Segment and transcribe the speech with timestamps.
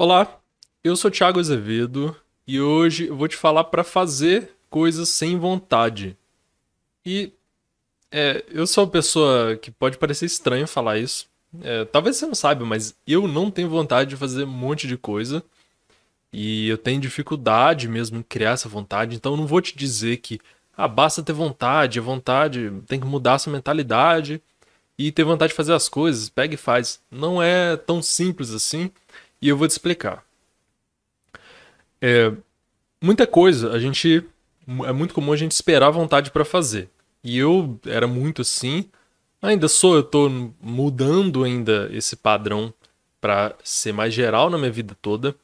[0.00, 0.38] Olá,
[0.84, 2.14] eu sou Thiago Azevedo
[2.46, 6.16] e hoje eu vou te falar para fazer coisas sem vontade.
[7.04, 7.32] E
[8.08, 11.26] é, eu sou uma pessoa que pode parecer estranho falar isso.
[11.62, 14.96] É, talvez você não saiba, mas eu não tenho vontade de fazer um monte de
[14.96, 15.42] coisa.
[16.32, 19.16] E eu tenho dificuldade mesmo em criar essa vontade.
[19.16, 20.38] Então eu não vou te dizer que
[20.76, 24.40] ah, basta ter vontade, vontade tem que mudar essa mentalidade
[24.96, 27.00] e ter vontade de fazer as coisas, pega e faz.
[27.10, 28.92] Não é tão simples assim.
[29.40, 30.24] E eu vou te explicar.
[32.00, 32.32] É,
[33.00, 34.24] muita coisa a gente
[34.84, 36.90] é muito comum a gente esperar a vontade para fazer.
[37.22, 38.84] E eu era muito assim.
[39.40, 40.28] Ainda sou, eu tô
[40.60, 42.72] mudando ainda esse padrão
[43.20, 45.34] para ser mais geral na minha vida toda.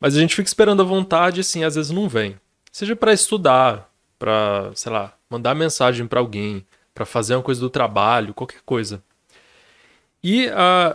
[0.00, 2.36] Mas a gente fica esperando a vontade assim, às vezes não vem.
[2.72, 7.70] Seja para estudar, para, sei lá, mandar mensagem para alguém, para fazer uma coisa do
[7.70, 9.02] trabalho, qualquer coisa.
[10.26, 10.48] E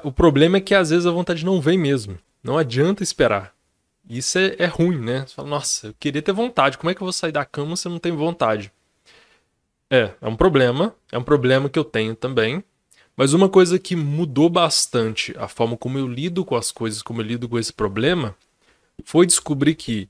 [0.04, 2.18] o problema é que às vezes a vontade não vem mesmo.
[2.44, 3.54] Não adianta esperar.
[4.10, 5.24] Isso é, é ruim, né?
[5.28, 6.80] Você fala, nossa, eu queria ter vontade.
[6.80, 8.72] Como é que eu vou sair da cama se eu não tenho vontade?
[9.88, 10.95] É, é um problema.
[11.12, 12.64] É um problema que eu tenho também.
[13.16, 17.22] Mas uma coisa que mudou bastante a forma como eu lido com as coisas, como
[17.22, 18.36] eu lido com esse problema,
[19.03, 20.09] foi descobrir que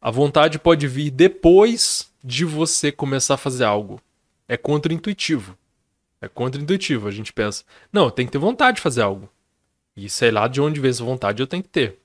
[0.00, 4.00] a vontade pode vir depois de você começar a fazer algo.
[4.48, 5.58] É contraintuitivo.
[6.26, 7.06] É contra-intuitivo.
[7.06, 9.30] A gente pensa, não, tem que ter vontade de fazer algo.
[9.96, 11.98] E sei lá de onde vem essa vontade, eu tenho que ter.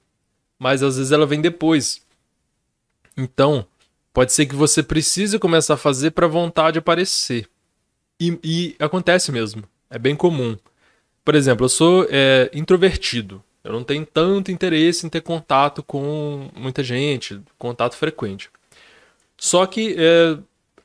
[0.58, 2.06] Mas às vezes ela vem depois.
[3.18, 3.66] Então,
[4.14, 7.50] pode ser que você precise começar a fazer para a vontade aparecer.
[8.20, 9.64] E, e, acontece mesmo.
[9.90, 10.56] É bem comum.
[11.26, 13.44] Por exemplo, eu sou é, introvertido.
[13.64, 18.50] Eu não tenho tanto interesse em ter contato com muita gente, contato frequente.
[19.36, 20.38] Só que é,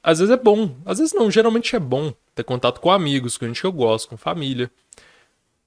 [0.02, 3.46] às vezes é bom, às vezes não, geralmente é bom ter contato com amigos, com
[3.46, 4.70] gente que eu gosto, com família.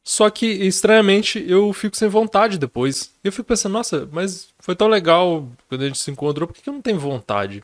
[0.03, 3.13] Só que, estranhamente, eu fico sem vontade depois.
[3.23, 6.69] Eu fico pensando, nossa, mas foi tão legal quando a gente se encontrou, por que
[6.69, 7.63] eu não tenho vontade?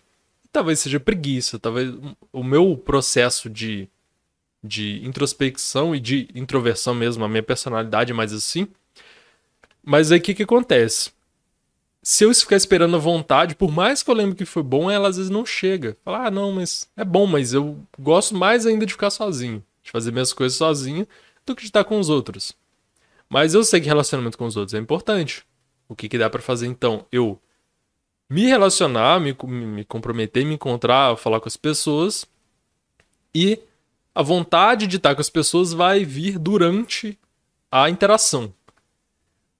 [0.51, 1.93] Talvez seja preguiça, talvez
[2.33, 3.87] o meu processo de,
[4.63, 8.67] de introspecção e de introversão mesmo, a minha personalidade mais assim.
[9.83, 11.11] Mas aí o que, que acontece?
[12.07, 15.09] Se eu ficar esperando a vontade, por mais que eu lembre que foi bom, ela
[15.09, 15.97] às vezes não chega.
[16.05, 19.89] Fala, ah, não, mas é bom, mas eu gosto mais ainda de ficar sozinho, de
[19.89, 21.07] fazer minhas coisas sozinho,
[21.43, 22.53] do que de estar com os outros.
[23.27, 25.43] Mas eu sei que relacionamento com os outros é importante.
[25.89, 27.07] O que, que dá para fazer então?
[27.11, 27.41] Eu
[28.29, 32.23] me relacionar, me, me comprometer, me encontrar, falar com as pessoas
[33.33, 33.59] e
[34.13, 37.17] a vontade de estar com as pessoas vai vir durante
[37.71, 38.53] a interação.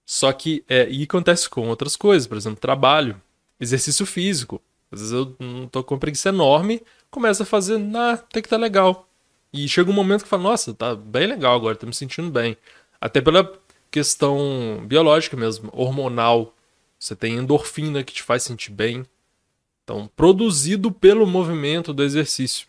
[0.06, 3.20] Só que, é, e acontece com outras coisas, por exemplo, trabalho,
[3.58, 4.62] exercício físico.
[4.90, 6.80] Às vezes eu não tô com preguiça enorme,
[7.10, 9.08] começo a fazer, ah, tem que tá legal.
[9.52, 12.56] E chega um momento que fala, nossa, tá bem legal agora, tô me sentindo bem.
[13.00, 13.52] Até pela
[13.90, 16.54] questão biológica mesmo, hormonal.
[16.98, 19.04] Você tem endorfina que te faz sentir bem.
[19.82, 22.66] Então, produzido pelo movimento do exercício.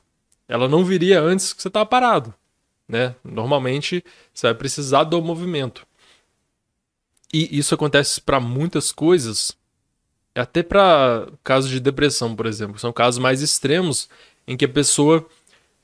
[0.47, 2.33] Ela não viria antes que você estava parado.
[2.87, 3.15] Né?
[3.23, 4.03] Normalmente,
[4.33, 5.86] você vai precisar do movimento.
[7.33, 9.57] E isso acontece para muitas coisas,
[10.33, 12.79] até para casos de depressão, por exemplo.
[12.79, 14.09] São casos mais extremos
[14.47, 15.25] em que a pessoa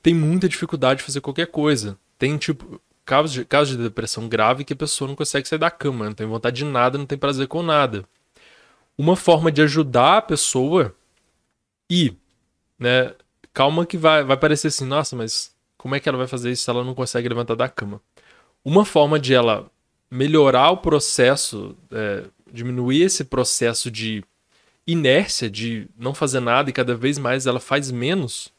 [0.02, 1.98] tem muita dificuldade de fazer qualquer coisa.
[2.18, 5.70] Tem, tipo, casos de, casos de depressão grave que a pessoa não consegue sair da
[5.70, 8.04] cama, não tem vontade de nada, não tem prazer com nada.
[8.96, 10.94] Uma forma de ajudar a pessoa
[11.90, 12.16] e,
[12.78, 13.14] né,
[13.52, 16.64] calma que vai, vai parecer assim, nossa, mas como é que ela vai fazer isso
[16.64, 18.00] se ela não consegue levantar da cama?
[18.64, 19.70] Uma forma de ela
[20.14, 24.22] melhorar o processo, é, diminuir esse processo de
[24.86, 28.52] inércia, de não fazer nada e cada vez mais ela faz menos,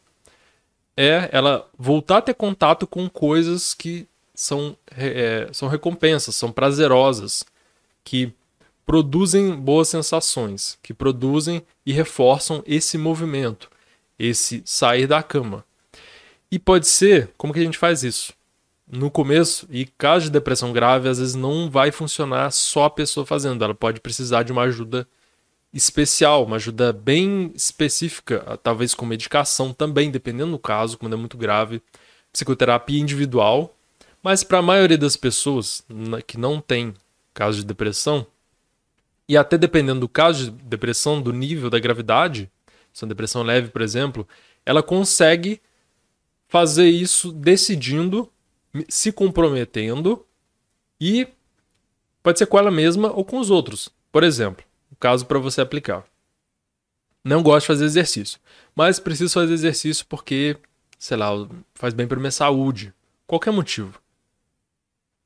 [0.98, 7.46] é ela voltar a ter contato com coisas que são, é, são recompensas, são prazerosas,
[8.04, 8.34] que
[8.86, 13.70] produzem boas sensações, que produzem e reforçam esse movimento,
[14.20, 15.64] esse sair da cama.
[16.52, 18.34] E pode ser, como que a gente faz isso?
[18.88, 23.26] No começo, e caso de depressão grave, às vezes não vai funcionar só a pessoa
[23.26, 25.08] fazendo, ela pode precisar de uma ajuda
[25.74, 31.38] especial, uma ajuda bem específica, talvez com medicação também, dependendo do caso, quando é muito
[31.38, 31.82] grave,
[32.32, 33.76] psicoterapia individual.
[34.24, 35.84] Mas para a maioria das pessoas
[36.26, 36.94] que não tem
[37.34, 38.26] caso de depressão,
[39.28, 42.50] e até dependendo do caso de depressão, do nível da gravidade,
[42.94, 44.28] se é uma depressão leve, por exemplo,
[44.66, 45.60] ela consegue
[46.48, 48.32] fazer isso decidindo
[48.90, 50.26] se comprometendo
[51.00, 51.28] e
[52.24, 53.90] pode ser com ela mesma ou com os outros.
[54.12, 56.06] Por exemplo, o caso para você aplicar.
[57.24, 58.40] Não gosto de fazer exercício,
[58.76, 60.58] mas preciso fazer exercício porque,
[60.98, 61.30] sei lá,
[61.74, 62.94] faz bem para minha saúde.
[63.26, 64.00] Qualquer motivo.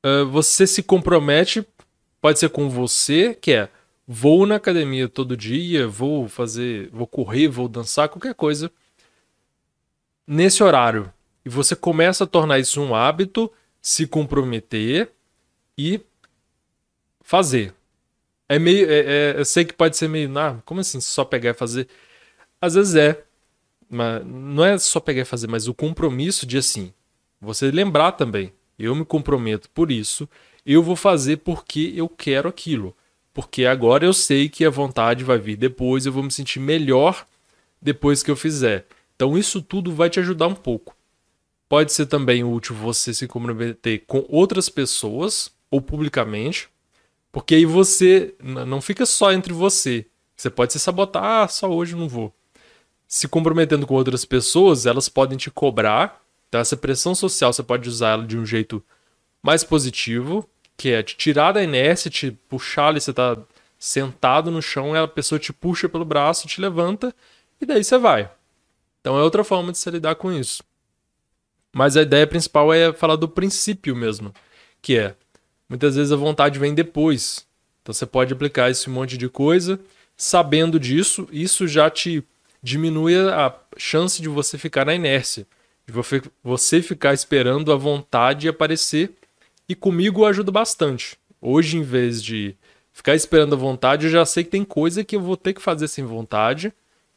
[0.04, 1.66] Uh, você se compromete
[2.20, 3.70] Pode ser com você, que é
[4.06, 8.70] vou na academia todo dia, vou fazer, vou correr, vou dançar, qualquer coisa
[10.26, 11.10] nesse horário.
[11.44, 13.50] E você começa a tornar isso um hábito,
[13.80, 15.10] se comprometer
[15.76, 16.00] e
[17.22, 17.74] fazer.
[18.48, 18.90] É meio.
[18.90, 20.36] É, é, eu sei que pode ser meio.
[20.38, 21.88] Ah, como assim só pegar e fazer?
[22.60, 23.22] Às vezes é.
[23.88, 26.92] Mas não é só pegar e fazer, mas o compromisso de assim.
[27.40, 28.52] Você lembrar também.
[28.78, 30.28] Eu me comprometo por isso.
[30.64, 32.96] Eu vou fazer porque eu quero aquilo.
[33.32, 37.26] Porque agora eu sei que a vontade vai vir depois, eu vou me sentir melhor
[37.80, 38.86] depois que eu fizer.
[39.14, 40.96] Então isso tudo vai te ajudar um pouco.
[41.70, 46.68] Pode ser também útil você se comprometer com outras pessoas ou publicamente,
[47.30, 50.04] porque aí você não fica só entre você.
[50.36, 52.34] Você pode se sabotar, ah, só hoje não vou.
[53.06, 56.20] Se comprometendo com outras pessoas, elas podem te cobrar.
[56.48, 58.82] Então, essa pressão social você pode usar ela de um jeito
[59.40, 63.38] mais positivo, que é te tirar da inércia, te puxar ali, você tá
[63.78, 67.14] sentado no chão, a pessoa te puxa pelo braço, te levanta,
[67.60, 68.28] e daí você vai.
[69.00, 70.68] Então é outra forma de se lidar com isso.
[71.72, 74.34] Mas a ideia principal é falar do princípio mesmo,
[74.82, 75.14] que é
[75.68, 77.46] muitas vezes a vontade vem depois.
[77.82, 79.78] Então você pode aplicar esse monte de coisa,
[80.16, 82.24] sabendo disso, isso já te
[82.62, 85.46] diminui a chance de você ficar na inércia,
[85.86, 85.94] de
[86.42, 89.12] você ficar esperando a vontade aparecer.
[89.68, 91.16] E comigo ajuda bastante.
[91.40, 92.56] Hoje, em vez de
[92.92, 95.62] ficar esperando a vontade, eu já sei que tem coisa que eu vou ter que
[95.62, 96.72] fazer sem vontade.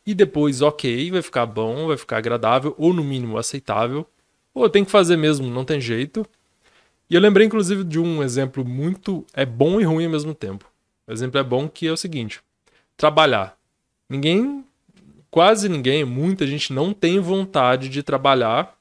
[0.06, 4.08] E depois, ok, vai ficar bom, vai ficar agradável, ou no mínimo aceitável.
[4.56, 6.26] Eu tenho que fazer mesmo, não tem jeito.
[7.10, 9.26] E eu lembrei, inclusive, de um exemplo muito.
[9.34, 10.66] É bom e ruim ao mesmo tempo.
[11.08, 12.42] O exemplo é bom que é o seguinte:
[12.96, 13.58] trabalhar.
[14.10, 14.64] Ninguém,
[15.30, 18.78] quase ninguém, muita gente não tem vontade de trabalhar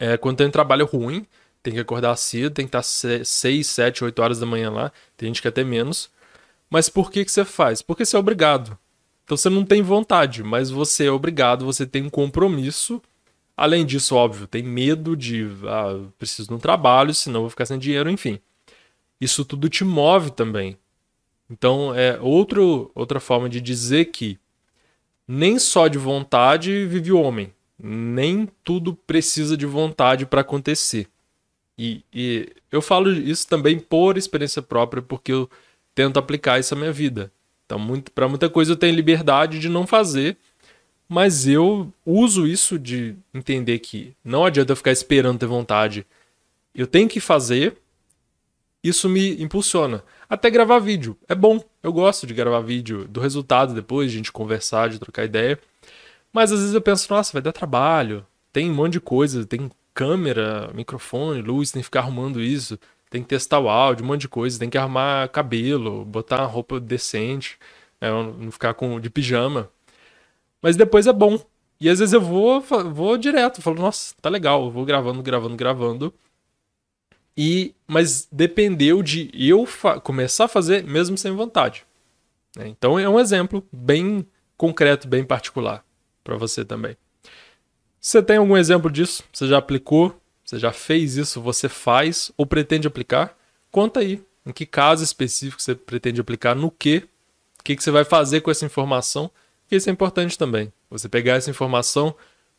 [0.00, 1.26] é, quando tem um trabalho ruim.
[1.62, 4.92] Tem que acordar cedo, tem que estar 6, 7, 8 horas da manhã lá.
[5.16, 6.10] Tem gente que até menos.
[6.68, 7.80] Mas por que, que você faz?
[7.82, 8.76] Porque você é obrigado.
[9.24, 13.00] Então você não tem vontade, mas você é obrigado, você tem um compromisso
[13.62, 17.78] Além disso, óbvio, tem medo de ah, preciso de um trabalho, senão vou ficar sem
[17.78, 18.40] dinheiro, enfim.
[19.20, 20.76] Isso tudo te move também.
[21.48, 24.36] Então é outro, outra forma de dizer que
[25.28, 27.54] nem só de vontade vive o homem.
[27.78, 31.06] Nem tudo precisa de vontade para acontecer.
[31.78, 35.48] E, e, eu falo isso também por experiência própria, porque eu
[35.94, 37.30] tento aplicar isso à minha vida.
[37.64, 37.78] Então,
[38.12, 40.36] para muita coisa eu tenho liberdade de não fazer
[41.12, 46.06] mas eu uso isso de entender que não adianta eu ficar esperando ter vontade.
[46.74, 47.76] Eu tenho que fazer.
[48.82, 50.02] Isso me impulsiona.
[50.26, 51.14] Até gravar vídeo.
[51.28, 51.62] É bom.
[51.82, 55.58] Eu gosto de gravar vídeo do resultado depois, de a gente conversar, de trocar ideia.
[56.32, 58.26] Mas às vezes eu penso, nossa, vai dar trabalho.
[58.50, 59.44] Tem um monte de coisa.
[59.44, 62.78] Tem câmera, microfone, luz, tem que ficar arrumando isso.
[63.10, 64.58] Tem que testar o áudio, um monte de coisa.
[64.58, 67.58] Tem que arrumar cabelo, botar uma roupa decente.
[68.00, 69.70] Né, não ficar com, de pijama.
[70.62, 71.38] Mas depois é bom.
[71.80, 75.56] E às vezes eu vou, vou direto, falo, nossa, tá legal, eu vou gravando, gravando,
[75.56, 76.14] gravando.
[77.36, 79.66] E mas dependeu de eu
[80.04, 81.84] começar a fazer mesmo sem vontade.
[82.56, 82.68] Né?
[82.68, 84.24] Então é um exemplo bem
[84.56, 85.84] concreto, bem particular
[86.22, 86.96] para você também.
[88.00, 89.24] Você tem algum exemplo disso?
[89.32, 90.16] Você já aplicou?
[90.44, 91.40] Você já fez isso?
[91.40, 93.36] Você faz ou pretende aplicar?
[93.70, 94.22] Conta aí.
[94.44, 96.54] Em que caso específico você pretende aplicar?
[96.54, 97.08] No que?
[97.58, 99.30] O que, que você vai fazer com essa informação?
[99.72, 100.70] Que isso é importante também.
[100.90, 102.14] Você pegar essa informação,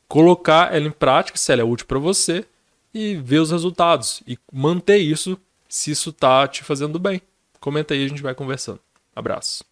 [0.07, 2.43] colocar ela em prática, se ela é útil para você,
[2.91, 4.23] e ver os resultados.
[4.25, 5.37] E manter isso
[5.69, 7.21] se isso tá te fazendo bem.
[7.59, 8.79] Comenta aí, a gente vai conversando.
[9.15, 9.63] Abraço.